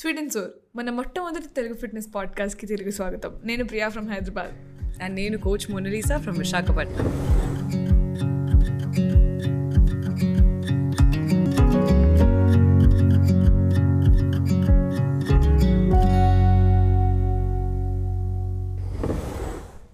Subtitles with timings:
[0.00, 3.40] Sweet and sour మన మొట్టమొదటి Telugu fitness పాడ్కాస్ట్కి తిరిగి స్వాగతం.
[3.44, 5.02] నేను ప్రియా ఫ్రమ్ హైదరాబాద్.
[5.02, 7.06] అండ్ నేను coach Monalisa from Visakhapatnam.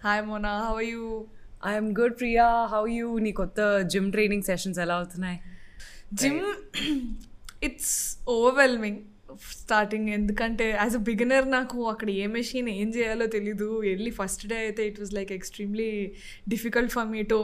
[0.04, 1.27] Hi Mona how you
[1.66, 5.41] I'm good Priya how you నీ కొత్త జిమ్ ట్రైనింగ్ సెషన్స్ ఎలా అవుతున్నాయి?
[6.14, 6.41] జిమ్
[7.62, 8.98] ఇట్స్ ఓవర్వెల్మింగ్
[9.55, 13.80] స్టార్టింగ్ ఎందుకంటే యాజ్ అ బిగినర్ నాకు అక్కడ ఏ మెషిన్ ఏం చేయాలో తెలీదు.
[13.80, 15.91] వెళ్ళి ఫస్ట్ డే అయితే it was like extremely
[16.48, 17.38] difficult for me to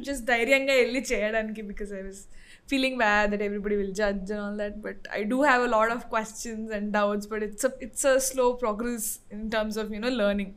[0.00, 2.22] just ధైర్యంగా వెళ్ళి చేయడానికి because I was
[2.70, 5.92] feeling bad that everybody will judge and all that but I do have a lot
[5.92, 10.56] of questions and doubts but it's it's a slow progress in terms of you know learning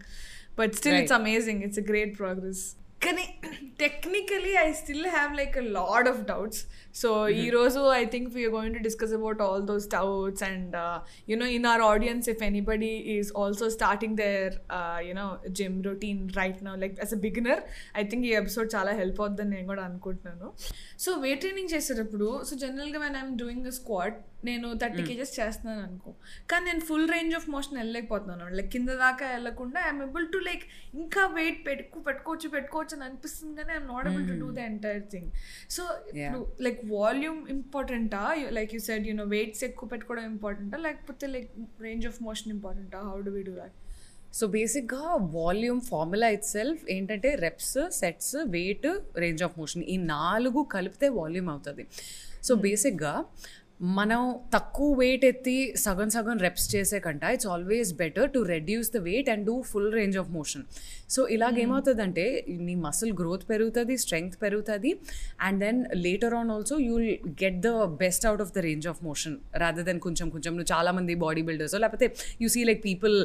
[0.58, 2.64] but still it's amazing it's a great progress
[3.06, 3.24] కానీ
[3.80, 6.62] technically I still have like a lot of doubts
[7.02, 7.10] so
[7.44, 10.76] ఈరోజు I think we're going to discuss about all those doubts and
[11.32, 14.56] you know in our audience if anybody is also starting their
[15.08, 15.26] you know
[15.60, 17.62] gym routine right now like as a beginner
[18.02, 20.48] I think ఈ episode చాలా help అవుతుందని నేను కూడా అనుకుంటున్నాను.
[21.06, 24.16] So weight training చేసేటప్పుడు so జనరల్గా when I'm doing the squat
[24.50, 26.12] నేను thirty kgs చేస్తున్నాను అనుకో.
[26.50, 28.48] కానీ నేను ఫుల్ రేంజ్ ఆఫ్ మోషన్ వెళ్ళలేకపోతున్నాను.
[28.58, 30.66] లైక్ కింద దాకా వెళ్ళకుండా ఐఎమ్ ఏబుల్ టు లైక్
[31.04, 35.04] ఇంకా వెయిట్ పెట్టుకు పెట్టుకోవచ్చు పెట్టుకోవచ్చు అని అనిపిస్తుంది కానీ I'm not able to do the entire
[35.12, 35.30] thing
[35.70, 35.84] so
[36.16, 38.22] ఇప్పుడు like volume ఇంపార్టెంటా
[38.52, 41.50] like you said you know weights ఎక్కువ పెట్టుకోవడం ఇంపార్టెంటా లేకపోతే like
[41.82, 43.76] range of motion ఇంపార్టెంటా how do we do that
[44.34, 50.64] so బేసిక్గా వాల్యూమ్ ఫార్ములా ఇట్ సెల్ఫ్ ఏంటంటే reps sets weight range of motion ఈ నాలుగు
[50.64, 51.86] కలిపితే వాల్యూమ్ అవుతుంది.
[52.44, 53.14] సో బేసిక్గా
[53.80, 54.22] మనం
[54.54, 59.30] తక్కువ వెయిట్ ఎత్తి సగం సగం రెప్స్ చేసే కంట it's always better to reduce the weight
[59.34, 60.64] and do full range of motion
[61.16, 62.26] so ఇలాగేమవుతుందంటే
[62.68, 64.92] నీ మసిల్ గ్రోత్ పెరుగుతుంది స్ట్రెంగ్త్ పెరుగుతుంది
[65.48, 67.72] and then later on also you will get the
[68.04, 70.52] best out of the range of motion rather than కొంచెం కొంచెం.
[70.58, 72.10] నువ్వు చాలామంది body builders లేకపోతే
[72.44, 73.18] you see like people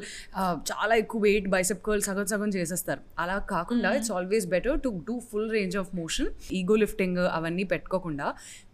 [0.72, 3.02] చాలా ఎక్కువ వెయిట్ బైసెప్ కర్ల్ సగం సగం చేసేస్తారు.
[3.22, 6.30] అలా కాకుండా it's always better to do full range of motion
[6.60, 8.28] ego lifting అవన్నీ పెట్టుకోకుండా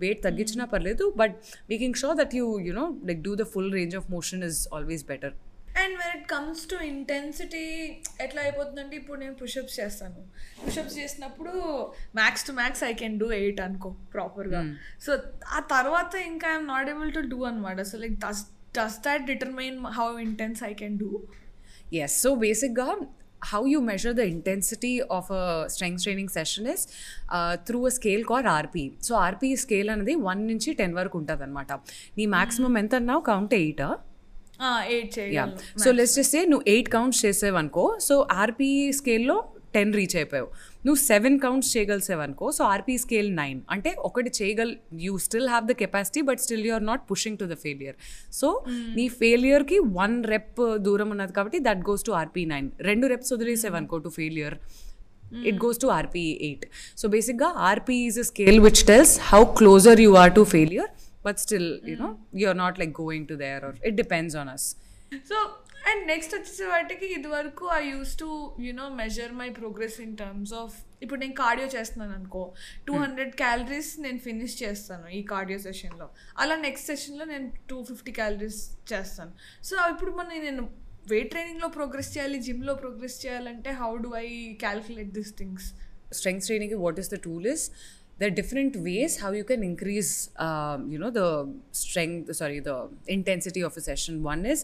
[0.05, 1.37] వెయిట్ తగ్గించినా పర్లేదు but
[1.69, 5.35] making sure that you you know like do the full range of motion is always better
[5.77, 7.65] and when it comes to intensity
[8.21, 10.21] ఎట్లా అయిపోతుందంటే ఇప్పుడు నేను pushups చేస్తాను.
[10.65, 11.53] Pushups చేసినప్పుడు
[12.15, 14.61] max to max I can do eight అనుకో ప్రాపర్గా
[15.07, 15.11] so
[15.49, 18.43] ఆ తర్వాత ఇంకా I'm not able to do అనమాట so like does
[18.79, 21.11] does that determine how intense I can do
[22.01, 22.89] yes so బేసిక్గా
[23.42, 26.82] how you measure the intensity of a strength training session is
[27.30, 28.76] uh, through a scale called RP.
[29.02, 31.72] So RP scale అనేది one నుంచి ten వరకు ఉంటుంది అనమాట
[32.18, 33.82] నీ maximum ఎంత అన్నావు count eight
[34.94, 38.70] eight yeah చేయాలి సో లెట్స్ చేస్తే నువ్వు ఎయిట్ కౌంట్స్ చేసేవనుకో సో ఆర్పీ
[39.00, 39.38] స్కేల్లో
[39.77, 40.49] టెన్ రీచ్ అయిపోయావు.
[40.87, 43.61] నువ్వు సెవెన్ కౌంట్స్ చేయగలిసేవనుకో సో ఆర్పీ స్కేల్ నైన్.
[43.75, 44.71] అంటే ఒకటి చేయగల
[45.07, 47.97] you still have the capacity but still you are not pushing to the failure
[48.41, 48.49] so
[48.99, 52.69] నీ ఫెయిలియర్కి వన్ రెప్ దూరం ఉన్నది కాబట్టి that goes to RP nine.
[52.91, 54.57] రెండు reps వదిలేసేవనుకో to failure
[55.51, 56.65] it goes to RP eight.
[57.01, 60.91] So బేసిక్గా RP is a scale which tells how closer you are to failure
[61.27, 62.11] but still you know
[62.41, 64.67] you are not like going to there or it depends on us
[65.31, 65.39] so
[65.91, 68.29] and next వచ్చేసే వాటికి ఇది వరకు I use to
[68.67, 72.43] you know measure my progress in terms of ఇప్పుడు నేను cardio చేస్తున్నాను అనుకో
[72.87, 76.09] two hundred calories నేను finish చేస్తాను ఈ కార్డియో సెషన్లో
[76.45, 78.61] అలా నెక్స్ట్ సెషన్లో నేను టూ ఫిఫ్టీ క్యాలరీస్
[78.93, 79.33] చేస్తాను.
[79.69, 80.65] సో ఇప్పుడు మన నేను
[81.13, 84.29] వెయిట్ ట్రైనింగ్లో ప్రోగ్రెస్ చేయాలి జిమ్లో ప్రోగ్రెస్ చేయాలంటే how do I
[84.65, 85.69] calculate this things
[86.19, 87.63] strength training what is the tool is?
[88.18, 91.28] there are different ways how you can increase um, you know the
[91.74, 92.76] strength sorry the
[93.10, 94.60] intensity of a session one is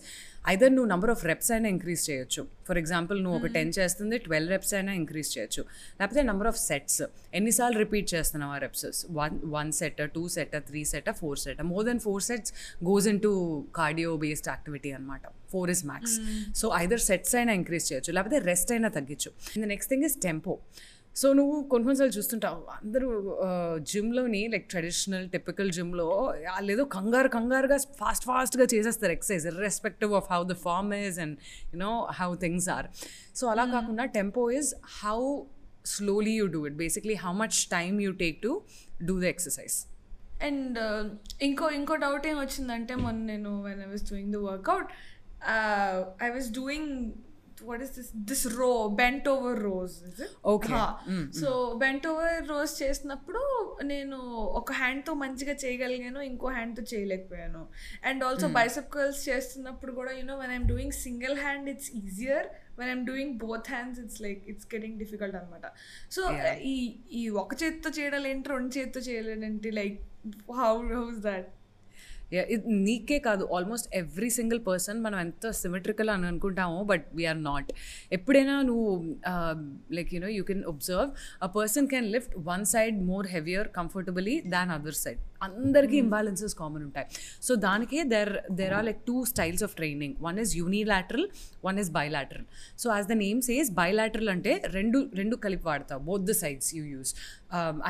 [0.52, 4.52] either నువ్వు number of reps అయినా increase చేయొచ్చు for example నువ్వు ఒక ten చేస్తుంది twelve
[4.54, 5.62] reps అయినా increase చేయొచ్చు
[6.00, 7.02] లేకపోతే number of sets
[7.40, 8.86] ఎన్నిసార్లు రిపీట్ చేస్తున్నావు ఆ reps
[9.20, 12.54] one one set two set three set four set more then four sets
[12.90, 13.32] goes into
[13.80, 15.24] cardio based activity అనమాట
[15.54, 16.16] four is max
[16.62, 19.32] so either sets అయినా increase చేయొచ్చు లేకపోతే rest అయినా తగ్గించు
[19.64, 20.56] the next thing is tempo
[21.17, 23.09] So నువ్వు కొన్ని కొన్నిసార్లు చూస్తుంటావు అందరూ
[23.91, 26.07] జిమ్లోని లైక్ ట్రెడిషనల్ టిపికల్ జిమ్లో
[26.61, 31.37] లేదో కంగారు కంగారుగా ఫాస్ట్ ఫాస్ట్గా చేసేస్తారు exercise irrespective of how the form is and
[31.75, 32.89] you know how things are
[33.37, 34.71] so అలా కాకుండా tempo is
[35.03, 35.19] how
[35.87, 38.53] slowly you do it basically how much time you take to
[39.03, 39.77] do the exercise
[40.45, 40.79] and
[41.43, 44.89] ఇంకో ఇంకో doubt ఏం వచ్చిందంటే మొన్న నేను when I was doing the workout
[46.23, 46.91] I was doing
[47.69, 48.71] what is this this row
[49.01, 49.95] bent over rows
[50.53, 50.81] Okay.
[51.41, 51.49] So
[51.83, 53.43] bent over rows చేసినప్పుడు
[53.85, 54.19] నేను
[54.61, 57.63] ఒక హ్యాండ్తో మంచిగా చేయగలిగాను ఇంకో హ్యాండ్తో చేయలేకపోయాను.
[58.05, 62.47] అండ్ ఆల్సో బైసెప్ కర్ల్స్ చేస్తున్నప్పుడు కూడా you know when I'm doing single hand it's easier
[62.79, 65.67] when I'm doing both hands it's like it's getting difficult అనమాట
[66.11, 66.23] సో
[66.73, 66.77] ఈ
[67.13, 69.99] ఈ ఒక చేతితో చేయడం ఏంటి రెండు చేతితో చేయలేదేంటి లైక్
[70.61, 71.49] హౌ హౌస్ దాట్
[72.87, 77.71] నీకే కాదు ఆల్మోస్ట్ ఎవ్రీ సింగిల్ పర్సన్ మనం ఎంత సిమెట్రికల్ అని అనుకుంటామో బట్ వీఆర్ నాట్
[78.13, 78.89] ఎప్పుడైనా నువ్వు
[79.91, 81.11] like you know you can observe
[81.43, 86.83] a person can lift one side more heavier comfortably than other side అందరికీ ఇంబ్యాలెన్సెస్ కామన్
[86.89, 87.07] ఉంటాయి.
[87.47, 91.27] సో దానికే there there are like two styles of training one is unilateral
[91.67, 92.47] one is bilateral
[92.83, 96.03] so as the name says bilateral అంటే రెండు రెండు కలిపి వాడతావు.
[96.11, 97.13] Both the sides you use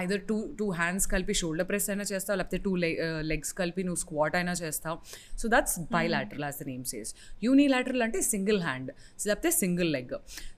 [0.02, 2.72] either two two hands కలిపి shoulder press అయినా చేస్తావు లేకపోతే two
[3.32, 4.96] legs కలిపి నువ్వు స్క్వాట్ అయినా చేస్తావు.
[5.40, 7.12] So that's bilateral as the name says
[7.46, 8.90] unilateral అంటే సింగిల్ హ్యాండ్
[9.28, 10.16] లేకపోతే సింగిల్ లెగ్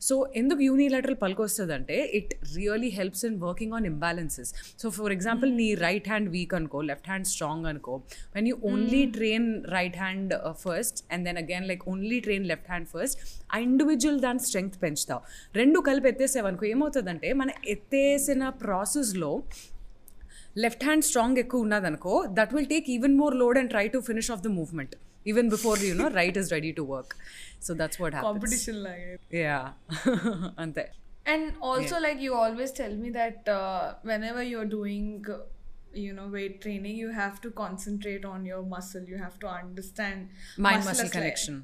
[0.09, 4.53] సో ఎందుకు unilateral పలికొస్తుందంటే it really helps in working on imbalances
[4.83, 7.95] so for example నీ రైట్ హ్యాండ్ వీక్ అనుకో లెఫ్ట్ హ్యాండ్ స్ట్రాంగ్ అనుకో
[8.37, 10.33] when you only train right hand
[10.65, 13.19] first and then again like only train left hand first
[13.55, 15.23] ఆ individual దాని strength పెంచుతావు.
[15.61, 19.33] రెండు కలిపి ఎత్తేసేవనుకో ఏమవుతుందంటే మన ఎత్తేసిన ప్రాసెస్లో
[20.65, 24.31] లెఫ్ట్ హ్యాండ్ స్ట్రాంగ్ ఎక్కువ ఉన్నదనుకో that will take even more load and try to finish
[24.35, 24.95] off the movement
[25.33, 27.15] even before you know right is ready to work
[27.67, 28.83] so that's what competition
[29.47, 29.59] yeah
[30.65, 30.85] అంతే.
[31.33, 35.39] And also, like you always tell me that uh, whenever you're doing, uh,
[35.96, 39.04] you know, weight training, you have to concentrate on your muscle.
[39.04, 41.58] You have to understand Mind muscle as like- connection.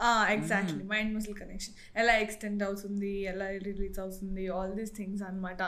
[0.00, 0.82] Ah, exactly.
[0.84, 1.72] Mind muscle connection.
[2.00, 5.62] ఎలా extend అవుతుంది ఎలా release అవుతుంది all these things అనమాట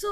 [0.00, 0.10] so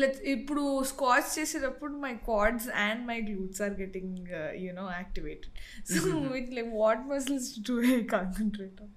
[0.00, 4.18] let ఇప్పుడు squats చేసేటప్పుడు my quads and my glutes are getting
[4.66, 5.56] you know activated
[5.94, 6.02] so
[6.36, 8.92] with like what muscles to I concentrate on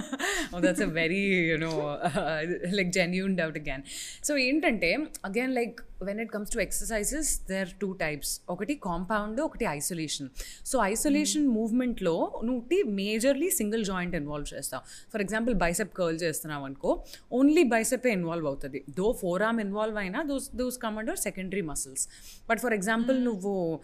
[0.53, 1.75] oh, that's a very, you know,
[2.09, 2.39] uh,
[2.77, 3.81] like genuine doubt again.
[4.27, 4.89] So, ఏంటంటే
[5.29, 10.28] again like when it comes to exercises there two types ఒకటి compound ఒకటి isolation
[10.66, 14.82] so isolation మూవ్మెంట్లో నువ్వు majorly single joint involve చేస్తావు.
[15.12, 18.84] For example bicep curl చేస్తున్నావు అనుకో only బైసెపే involve అవుతుంది.
[18.90, 22.08] దో ఫోర్ ఆర్మ్ ఇన్వాల్వ్ అయినా those those come under secondary muscles
[22.50, 23.80] but for example నువ్వు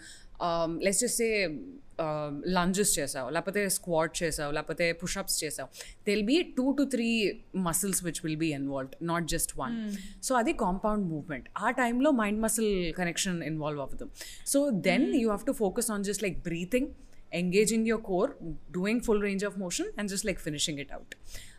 [0.82, 1.58] లెస్ చేస్తే
[2.55, 5.69] లంజెస్ చేసావు లేకపోతే స్క్వాట్ చేసావు లేకపోతే పుషప్స్ చేసావు
[6.07, 7.07] there'll be two to three
[7.67, 9.75] muscles which will be involved not just one
[10.27, 12.71] so అది కాంపౌండ్ మూవ్మెంట్ ఆ టైంలో మైండ్ మసిల్
[13.01, 14.07] కనెక్షన్ ఇన్వాల్వ్ అవ్వదు
[14.53, 16.89] so then you have to focus on just like breathing
[17.31, 18.35] engaging your core,
[18.71, 21.15] doing full range of motion, and just like finishing it out.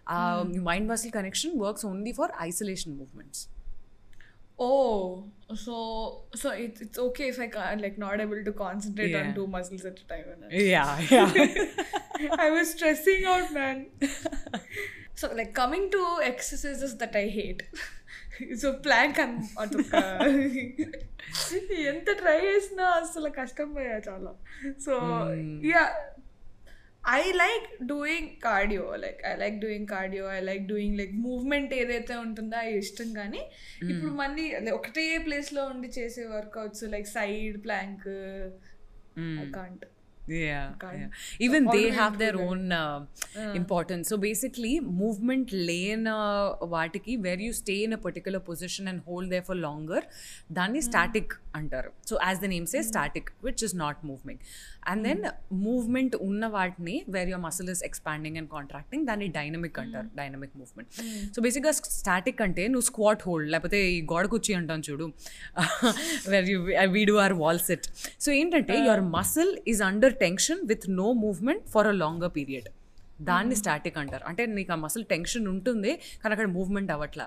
[0.06, 3.49] Um, Mind muscle connection works only for isolation movements.
[4.58, 5.25] Oh,
[5.56, 5.76] so
[6.35, 9.32] so it's it's okay if I can't like not able to concentrate on Yeah.
[9.35, 10.26] two muscles at a time.
[10.35, 11.31] and Yeah, yeah.
[12.47, 13.79] I was stressing out, man.
[15.14, 16.02] so like coming to
[16.32, 17.64] exercises that I hate.
[18.61, 19.19] So plank
[19.62, 19.94] అదొక
[21.91, 24.32] ఎంత try చేసినా అసలు కష్టం పోయా చాలా
[24.85, 24.94] so
[25.73, 25.82] yeah
[27.13, 32.16] I like doing cardio like I like doing cardio I like doing like movement ఏదైతే
[32.18, 33.42] ఉంటుందో అది ఇష్టం కానీ
[33.90, 38.07] ఇప్పుడు మళ్ళీ ఒకటే ప్లేస్లో ఉండి చేసే workouts like side plank
[39.56, 39.86] can't
[40.29, 41.08] yeah, Can't yeah.
[41.41, 42.41] even they always have do their that.
[42.43, 43.00] own uh,
[43.55, 46.44] importance so basically movement lane uh,
[46.75, 50.02] వాటికి where you stay in a particular position and hold there for longer
[50.58, 54.43] దాన్ని static అంటారు so as the name say static which is not moving
[54.91, 55.23] and then
[55.64, 60.91] movement ఉన్న వాటిని where your muscle is expanding and contracting దాన్ని dynamic అంటారు dynamic movement
[61.35, 65.08] so బేసిక్గా static అంటే నువ్వు squat hold లేకపోతే ఈ గోడ కుర్చీ అంటాం చూడు
[66.35, 66.58] where you
[66.97, 67.88] we do our wall sit
[68.26, 72.69] so ఏంటంటే your muscle is under Tension with no movement for a longer period
[73.30, 75.92] దాన్ని స్టాటిక్ అంటారు అంటే నీకు ఆ మసిల్ టెన్షన్ ఉంటుంది
[76.23, 77.26] కానీ అక్కడ movement అవ్వట్లా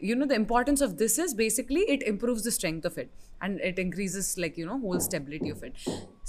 [0.00, 3.08] you know the importance of this is basically it improves the strength of it
[3.44, 5.74] and it increases like you know whole stability of it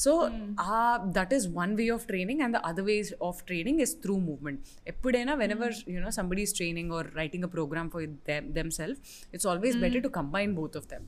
[0.03, 0.12] so
[0.57, 4.19] uh, that is one way of training and the other way of training is through
[4.29, 4.60] movement
[4.91, 8.98] ఎప్పుడైనా whenever you know somebody is training or writing a program for them, themselves
[9.36, 11.03] it's always better to combine both of them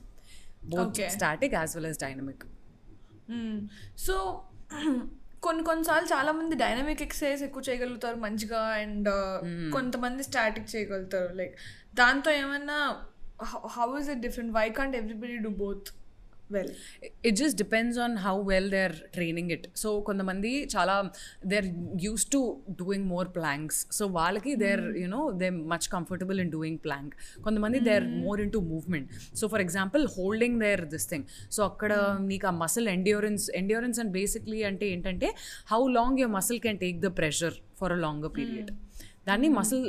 [0.75, 1.09] both Okay.
[1.17, 2.41] static as well as dynamic
[4.07, 4.15] so
[5.42, 9.08] కొన్ని కొన్నిసార్లు చాలా మంది dynamic exercise ఎక్కువ చేయగలుగుతారు మంచిగా and
[9.72, 11.34] కొంతమంది static చేయగలుగుతారు.
[11.34, 11.54] Like
[11.94, 12.96] దాంతో ఏమన్నా
[13.66, 15.88] how is it different why can't everybody do both
[16.50, 16.70] well
[17.24, 20.94] it just depends on how well they are training it so కొంతమంది చాలా
[21.46, 21.68] they are
[22.02, 22.40] use to
[22.80, 27.80] doing more planks so వాళ్ళకి they are you know they much comfortable in doing plank కొంతమంది
[27.80, 31.92] they are more in to movement so for example holding there this thing so అక్కడ
[32.24, 35.30] నీకు ఆ muscle endurance endurance and basically అంటే ఏంటంటే
[35.72, 38.70] how long your muscle can take the pressure for a longer period
[39.28, 39.86] దాన్ని muscle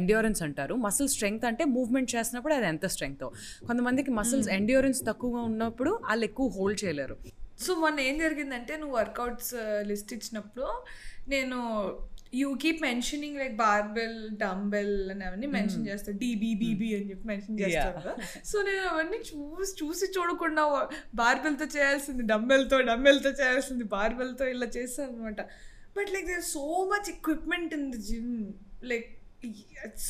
[0.00, 0.74] endurance అంటారు.
[0.86, 3.24] Muscle strength అంటే movement చేసినప్పుడు అది ఎంత స్ట్రెంగ్త్
[3.68, 7.16] కొంతమందికి మసిల్స్ ఎండ్యూరెన్స్ తక్కువగా ఉన్నప్పుడు వాళ్ళు ఎక్కువ హోల్డ్ చేయలేరు.
[7.64, 9.54] సో మొన్న ఏం జరిగిందంటే నువ్వు వర్కౌట్స్
[9.90, 10.66] లిస్ట్ ఇచ్చినప్పుడు
[11.32, 11.58] నేను
[12.38, 17.58] you keep mentioning like barbell dumbbell అని అవన్నీ మెన్షన్ చేస్తాను డీబీ బీబీ అని చెప్పి మెన్షన్
[17.60, 18.12] చేస్తాను
[18.50, 20.64] సో నేను అవన్నీ చూసి చూసి చూడకుండా
[21.20, 25.40] బార్బెల్తో చేయాల్సింది డంబెల్తో డంబెల్తో చేయాల్సింది బార్బెల్తో ఇలా చేస్తాను అనమాట
[25.96, 28.30] but like there so much equipment in the gym
[28.82, 29.08] like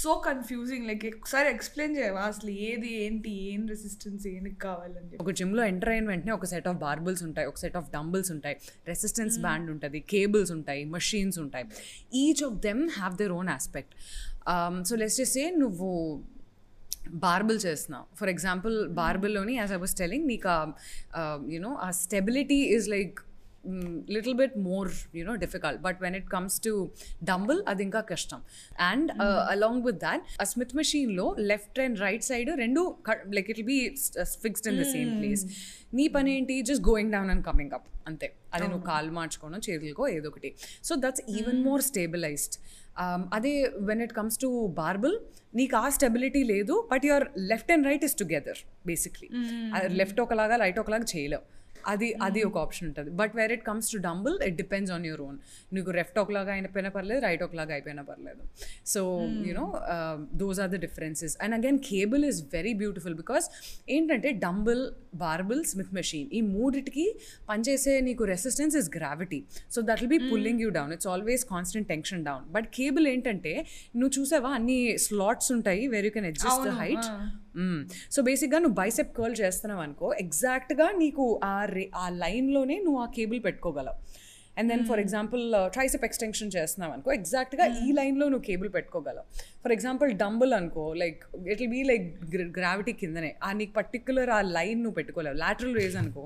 [0.03, 2.23] so confusing like ఒకసారి ఎక్స్ప్లెయిన్ చేయవా?
[2.23, 6.79] అసలు ఏది ఏంటి ఏం రెసిస్టెన్స్ ఏంటి కావాలని ఒక జిమ్లో ఎంటర్ అయిన వెంటనే ఒక సెట్ ఆఫ్
[6.79, 8.57] బార్బుల్స్ ఉంటాయి ఒక సెట్ ఆఫ్ డంబుల్స్ ఉంటాయి
[8.87, 11.67] రెసిస్టెన్స్ బ్యాండ్ ఉంటుంది కేబుల్స్ ఉంటాయి మషీన్స్ ఉంటాయి.
[12.23, 13.95] Each of them have their own aspect
[14.91, 15.91] so let's say నువ్వు
[17.27, 18.07] బార్బుల్ చేస్తున్నావు.
[18.19, 20.49] ఫర్ ఎగ్జాంపుల్ బార్బుల్లోని యాజ్ ఐ వాస్ టెలింగ్ నీకు
[21.55, 23.19] యునో ఆ stability is like
[24.16, 26.74] little bit more you know difficult but when it comes to
[27.24, 28.40] dumbbell అది ఇంకా కష్టం
[28.90, 29.10] and
[29.54, 32.84] along with that ఆ Smith మెషీన్లో లెఫ్ట్ అండ్ రైట్ సైడ్ రెండు
[33.38, 33.80] like it be
[34.44, 35.44] fixed in the same place
[35.94, 40.04] నీ పని ఏంటి just going down and coming up అంతే అది నువ్వు కాలు మార్చుకోవడం చేతులకో
[40.18, 40.50] ఏదో ఒకటి
[40.84, 42.58] so that's even more stabilized
[43.34, 43.54] అదే
[43.90, 45.16] when it comes to barbell
[45.56, 49.30] నీకు ఆ స్టెబిలిటీ లేదు but your left and right is together basically
[50.02, 51.46] left ఒకలాగా రైట్ ఒకలాగా చేయలేవు
[51.93, 53.11] అది అది ఒక ఆప్షన్ ఉంటుంది.
[53.21, 55.37] But where it comes to dumbbell it depends on your own
[55.73, 58.43] నీకు లెఫ్ట్ ఒకలాగా అయిపోయినా పర్లేదు రైట్ ఒకలాగా అయిపోయినా పర్లేదు.
[58.93, 59.01] So
[59.49, 59.67] you know
[60.43, 63.47] those are the differences and again cable is very beautiful because
[63.97, 64.83] ఏంటంటే డంబుల్
[65.25, 67.07] బార్బుల్ స్మిత్ మెషిన్ ఈ మూడిటికి
[67.51, 69.41] పనిచేసే నీకు resistance is gravity
[69.75, 73.55] so that will be pulling you down it's always constant tension down but cable ఏంటంటే
[74.01, 74.51] నువ్వు చూసావా?
[74.59, 77.07] అన్ని slots ఉంటాయి where you can adjust the height
[78.15, 83.07] so బేసిక్గా నువ్వు బైసెప్ కర్ల్ చేస్తున్నావు అనుకో ఎగ్జాక్ట్గా నీకు ఆ రే ఆ లైన్లోనే నువ్వు ఆ
[83.17, 83.97] cable పెట్టుకోగలవు.
[84.59, 89.27] And then for example tricep extension చేస్తున్నావు అనుకో ఎగ్జాక్ట్గా ఈ లైన్లో నువ్వు కేబుల్ పెట్టుకోగలవు.
[89.63, 91.21] ఫర్ ఎగ్జాంపుల్ డంబుల్ అనుకో like
[91.53, 92.07] it will be like
[92.59, 95.37] gravity కిందనే ఆ నీకు పర్టికులర్ ఆ లైన్ నువ్వు పెట్టుకోలేవు.
[95.37, 96.25] లాటరల్ రేజ్ అనుకో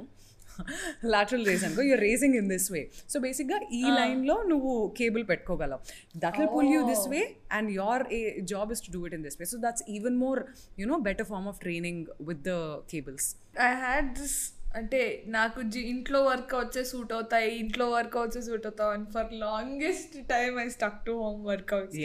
[1.04, 5.80] లాటరల్ రేస్ అనుకో you're raising in this way so బేసిక్గా ఈ లైన్లో నువ్వు cable పెట్టుకోగలవు.
[6.16, 8.04] That will pull you this way and your
[8.44, 10.42] job is to do it in this way so that's even more
[10.78, 12.54] you know better form of training with the
[12.90, 14.38] cables I had this
[14.76, 20.28] అంటే నాకు ఇంట్లో work వచ్చే suit అవుతాయి ఇంట్లో work వచ్చే suit అవుతావు అని for longest
[20.28, 21.99] time I stuck to home workouts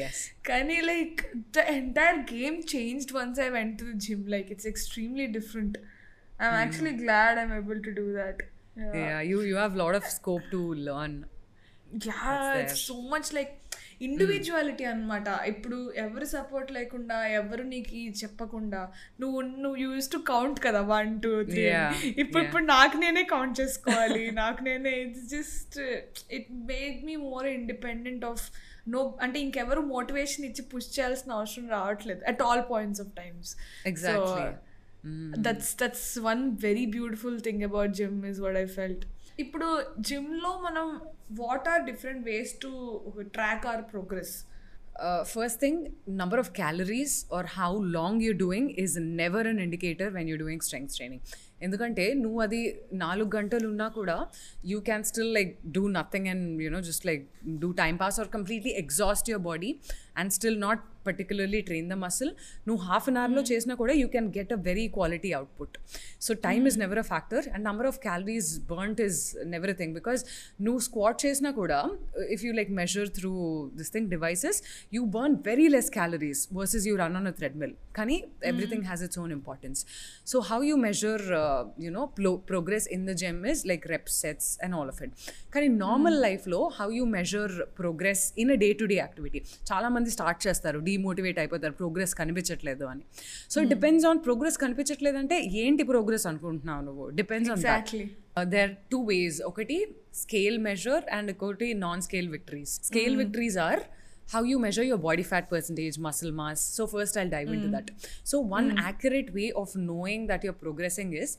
[0.48, 1.22] కానీ like
[1.56, 5.77] the entire game changed once I went to gym like it's extremely different
[6.40, 8.43] I'm actually glad I'm able to do that
[8.97, 11.12] Yeah, you you have a lot of scope to learn.
[12.07, 13.52] Yeah it's so much like
[14.07, 18.81] individuality అనమాట ఇప్పుడు ఎవరు support లేకుండా ఎవరు నీకు ఇది చెప్పకుండా
[19.21, 23.54] నువ్వు నువ్వు యూస్ టు కౌంట్ కదా వన్ టూ త్రీ Yeah, ఇప్పుడు ఇప్పుడు నాకు నేనే కౌంట్
[23.61, 25.78] చేసుకోవాలి నాకు నేనే it's just
[26.38, 28.45] it made me more independent of
[28.88, 33.52] no అంటే ఇంకెవరు మోటివేషన్ ఇచ్చి పుష్ చేయాల్సిన అవసరం రావట్లేదు at all points of times
[35.04, 35.43] Exactly.
[35.47, 39.04] That's that's one very beautiful thing about gym is what I felt
[39.38, 39.69] ఇప్పుడు
[40.09, 40.87] జిమ్లో మనం
[41.43, 42.73] what are different ways to
[43.38, 44.35] track our progress
[44.97, 45.76] Uh, first thing,
[46.09, 50.61] number of calories or how long you're doing is never an indicator when you're doing
[50.61, 51.21] strength training.
[51.61, 52.61] ఎందుకంటే నువ్వు అది
[53.02, 54.16] నాలుగు గంటలు ఉన్నా కూడా
[54.71, 57.23] you can still like do nothing and you know just like
[57.62, 59.71] do time pass or completely exhaust your body
[60.21, 62.32] and still not particularly train the muscle
[62.68, 65.75] నువ్వు half an అవర్లో చేసినా కూడా you can get a very quality output
[66.25, 69.20] so time is never a factor and number of calories burnt is
[69.53, 70.24] never thing because
[70.62, 71.79] నువ్వు squat చేసినా కూడా
[72.36, 73.34] if you like measure through
[73.79, 74.60] this thing devices
[74.94, 78.18] you burn very less calories versus you run on a treadmill కానీ
[78.51, 79.79] everything has its own importance
[80.25, 81.24] so how you measure
[81.86, 82.03] you know
[82.50, 85.13] progress in the gym is like rep sets and all of it
[85.56, 89.39] కానీ normal లైఫ్లో how you measure progress in a day to day activity
[89.72, 93.03] చాలామంది start చేస్తారు demotivate అయిపోతారు progress కనిపించట్లేదు అని
[93.53, 97.62] so depends on progress కనిపించట్లేదు అంటే ఏంటి ప్రోగ్రెస్ అనుకుంటున్నావు నువ్వు depends on.
[98.55, 99.79] There two ways ఒకటి
[100.24, 103.81] స్కేల్ మెజర్ అండ్ ఒకటి non scale victories scale victories are
[104.31, 106.60] how you measure your body fat percentage, muscle mass.
[106.75, 107.88] So, first I'll dive into that.
[108.24, 111.31] So, one accurate way of knowing that you're progressing is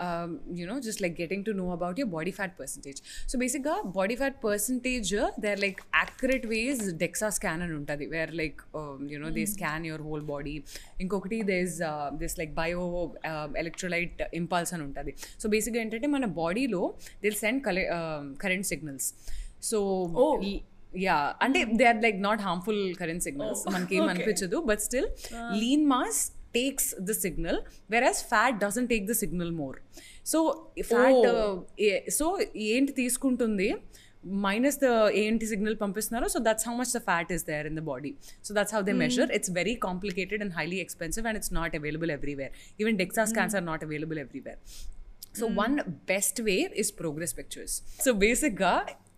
[0.00, 3.00] um, you know, just like getting to know about your body fat percentage.
[3.26, 8.28] So basically, body fat percentage, uh, they're like accurate ways DEXA scan and untadi, where
[8.32, 10.56] like, um, you know, they scan your whole body.
[11.04, 12.84] ఇంకొకటి there's uh, this like bio
[13.30, 15.12] uh, electrolyte impulse అని ఉంటుంది
[15.42, 16.82] so బేసిక్గా ఏంటంటే మన బాడీలో
[17.24, 17.60] they'll send
[18.44, 19.08] current signals
[19.70, 19.78] so
[21.06, 25.08] yeah అంటే they are like not harmful current signals మనకి ఏం అనిపించదు but still
[25.62, 26.20] lean mass
[26.54, 27.56] takes the signal
[27.90, 29.74] whereas fat doesn't take the signal more
[30.24, 30.38] so
[30.90, 31.52] fat uh,
[31.88, 32.26] A- so
[32.68, 33.68] ఏంటి తీసుకుంటుంది
[34.44, 34.88] minus the
[35.20, 38.10] ఏంటి signal పంపిస్తున్నారో so that's how much the fat is there in the body
[38.44, 42.12] so that's how they measure it's very complicated and highly expensive and it's not available
[42.16, 44.58] everywhere even DEXA scans are not available everywhere
[45.40, 45.76] so one
[46.08, 48.74] best way is progress pictures so బేసిక్గా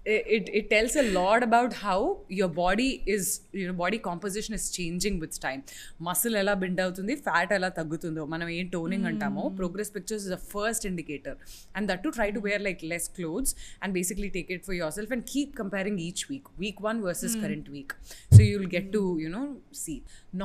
[0.07, 4.65] it, it tells a lot about how your body is you know body composition is
[4.77, 5.63] changing with time
[6.07, 10.41] muscle ఎలా build అవుతుంది fat ఎలా తగ్గుతుందో మనం ఏం toning అంటామో progress pictures is a
[10.53, 11.37] first indicator
[11.77, 15.13] and that too try to wear like less clothes and basically take it for yourself
[15.17, 17.95] and keep comparing each week week one versus current week
[18.37, 19.45] so you will get to you know
[19.85, 19.97] see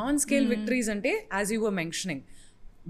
[0.01, 2.23] non scale victories అంటే as you were mentioning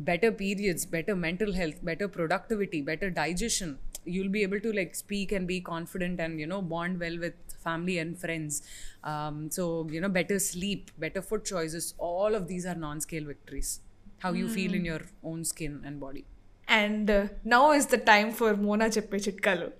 [0.05, 3.71] better periods better mental health better productivity better digestion
[4.08, 7.34] you'll be able to like speak and be confident and you know bond well with
[7.62, 8.62] family and friends.
[9.04, 13.80] Um, so you know better sleep better food choices all of these are non-scale victories.
[14.18, 14.54] How you mm.
[14.54, 14.86] feel in hmm.
[14.86, 16.24] your own skin and body.
[16.66, 19.72] And uh, now is the time for mona cheppe chitkalu.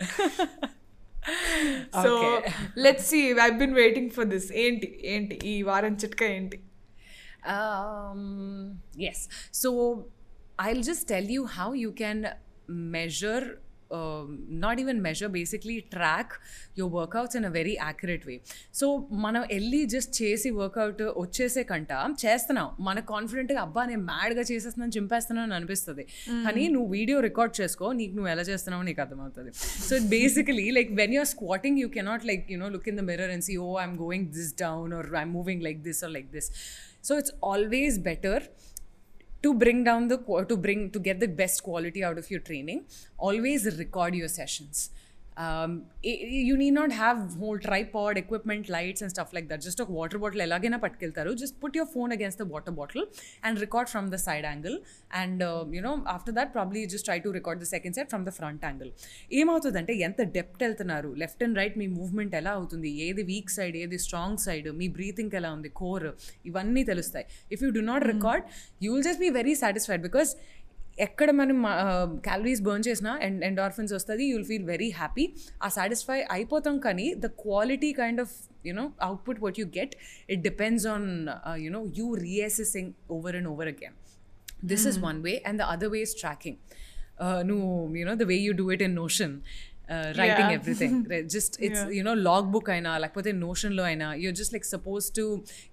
[1.93, 2.53] So okay.
[2.77, 3.39] let's see.
[3.39, 4.51] I've been waiting for this.
[4.51, 6.59] Enti enti ee varam chitka enti
[7.55, 9.29] um yes.
[9.63, 9.73] So
[10.59, 12.29] i'll just tell you how you can
[12.97, 13.43] measure
[13.92, 16.30] Um, not even measure basically track
[16.76, 18.38] your workouts in a very accurate way
[18.80, 18.86] so
[19.26, 21.92] మనం వెళ్ళి just చేసి work out వచ్చేసే కంట
[22.24, 26.06] చేస్తున్నాం మన కాన్ఫిడెంట్గా అబ్బా నేను మ్యాడ్గా చేసేస్తున్నాను చింపేస్తున్నాను అని అనిపిస్తుంది
[26.48, 29.54] కానీ నువ్వు వీడియో రికార్డ్ చేసుకో నీకు నువ్వు ఎలా చేస్తున్నావు నీకు అర్థమవుతుంది
[29.90, 33.34] so basically like when you're squatting you cannot like you know look in the mirror
[33.36, 36.48] and see oh I'm going this down or I'm moving like this or like this
[37.04, 38.36] so it's always better
[39.43, 40.19] to bring down the
[40.49, 42.85] to bring to get the best quality out of your training
[43.17, 44.91] always record your sessions
[45.38, 45.72] um,
[46.04, 49.80] i- i- you need not have whole tripod equipment lights and stuff like that just
[49.80, 53.06] a water bottle elagena patkeltaru just put your phone against the water bottle
[53.44, 54.76] and record from the side angle
[55.22, 58.24] and uh, you know after that probably just try to record the second set from
[58.30, 58.92] the front angle
[59.40, 64.00] ఏమవుతుందంటే ఎంత depth వెళ్తున్నారు left and right మీ movement ఎలా అవుతుంది ఏది weak side ఏది
[64.06, 66.08] strong side మీ breathing ఎలా ఉంది కోర్
[66.52, 68.46] ఇవన్నీ తెలుస్తాయి if you do not record
[68.86, 70.32] you will just be very satisfied because
[70.99, 71.59] ఎక్కడ మనం
[72.27, 75.25] క్యాలరీస్ బర్న్ చేసినా ఎండ్ ఎండార్ఫిన్స్ వస్తుంది you will feel very happy
[75.63, 78.35] ఆ సాటిస్ఫై అయిపోతాం కానీ the quality kind of
[78.67, 79.95] you know output what you get
[80.31, 81.09] it depends on
[81.67, 83.97] you know you reassessing over and over again
[84.65, 86.61] this is one way and the other way is tracking
[87.51, 89.35] నువ్వు you know the way you do it in Notion
[90.21, 90.97] writing everything
[91.35, 95.25] just it's you know log book అయినా లేకపోతే నోషన్లో అయినా you just like suppose to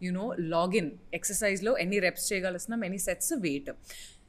[0.03, 3.70] you know log in ఎక్సర్సైజ్లో ఎన్ని reps చేయగలసిన ఎన్ని sets weight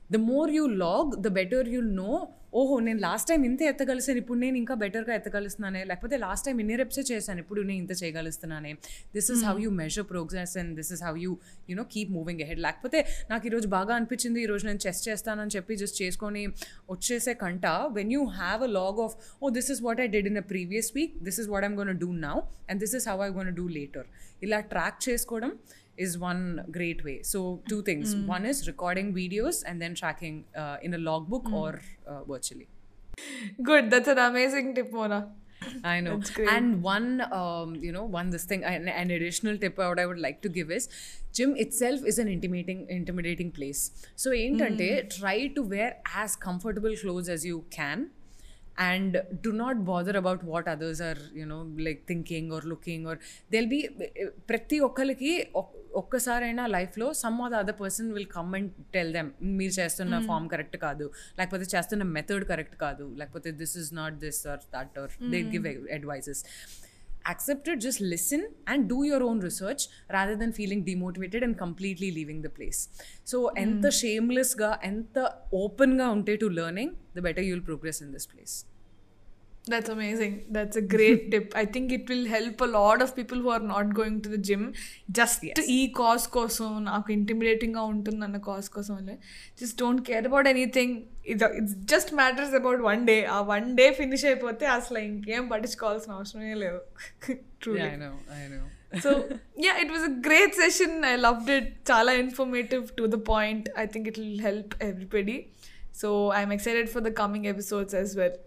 [0.10, 2.16] the more you log the better you'll know
[2.60, 6.76] ఓహో నేను last time ఇంత ఎత్తగలిసాను ఇప్పుడు నేను ఇంకా బెటర్గా ఎత్తగలుస్తున్నానే లేకపోతే లాస్ట్ టైం ఇన్ని
[6.82, 8.72] రెప్సే చేశాను ఇప్పుడు నేను ఇంత చేయగలుగుతున్నానే
[9.14, 11.32] this is how you measure progress and this is how you
[11.70, 16.00] you know keep moving ahead లేకపోతే నాకు ఈరోజు బాగా అనిపించింది ఈరోజు నేను చెస్ట్ చేస్తానని చెప్పి జస్ట్
[16.02, 16.44] చేసుకొని
[16.90, 17.66] వచ్చేసే కంట
[17.98, 20.92] when you have a log of oh this is what I did in a previous
[20.98, 22.36] week this is what I'm gonna do now
[22.70, 24.10] and this is how I gonna do later
[24.44, 25.54] ఇలా track చేసుకోవడం
[25.98, 27.18] is one great way.
[27.22, 28.16] So, two things.
[28.36, 31.72] One is recording videos and then tracking uh, in a logbook or
[32.08, 32.70] uh, virtually.
[33.68, 35.22] Good that's an amazing tip Mona
[35.84, 36.14] I know.
[36.18, 36.50] That's great.
[36.50, 37.08] And one,
[37.40, 40.50] um, you know, one this thing, an, an additional tip what I would like to
[40.50, 40.86] give is,
[41.38, 43.82] gym itself is an intimidating, intimidating place.
[44.24, 44.88] So, ఏంటంటే
[45.18, 45.90] try to wear
[46.24, 48.00] as comfortable clothes as you can.
[48.84, 53.16] And do not bother about what others are, you know, like thinking or looking or
[53.52, 53.80] they'll be
[54.50, 59.30] ప్రతి ఒక్కరికి ఒక్- ఒక్కసారైనా లైఫ్లో some or the other person will come and tell them
[59.60, 61.08] మీరు చేస్తున్న form correct కాదు
[61.40, 65.68] లేకపోతే చేస్తున్న మెథడ్ కరెక్ట్ కాదు లేకపోతే this is not this or that or they give
[65.98, 66.44] advises
[67.26, 69.88] accept it just listen and do your own research
[70.18, 72.80] rather than feeling demotivated and completely leaving the place
[73.32, 75.18] so ఎంత shameless గా ఎంత
[75.62, 78.56] open గా ఉంటే to learning the better you'll progress in this place
[79.66, 80.46] That's amazing.
[80.50, 81.54] That's a great tip.
[81.56, 84.40] I think it will help a lot of people who are not going to the
[84.48, 84.64] gym
[85.18, 85.44] just
[85.76, 88.96] ఈ cause కోసం నాకు ఇంటిమిడేటింగ్గా ఉంటుంది అన్న cause కోసం
[89.60, 90.96] just don't care about anything
[91.34, 96.14] ఇది it's just matters about one day ఆ one day finish అయిపోతే అసలు ఇంకేం పట్టించుకోవాల్సిన
[96.20, 96.82] అవసరమే లేదు
[97.64, 98.66] true yeah i know i know
[99.04, 99.12] so
[99.66, 103.86] yeah it was a great session I loved it చాలా informative to the point I
[103.94, 105.38] think it will help everybody
[106.02, 106.10] so
[106.40, 108.40] I'm excited for the coming episodes as well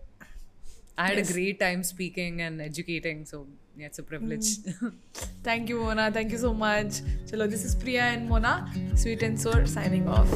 [1.00, 4.90] i had a great time speaking and educating so yeah it's a privilege hmm.
[5.42, 6.12] Thank you, Mona.
[6.12, 7.02] Thank you so much.
[7.26, 10.30] Chalo, this is Priya and Mona, Sweet and Sour, signing off.